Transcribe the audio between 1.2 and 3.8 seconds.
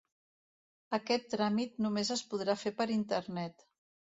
tràmit només es podrà fer per internet.